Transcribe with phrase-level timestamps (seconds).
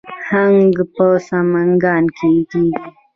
[0.29, 2.67] هنګ په سمنګان کې کیږي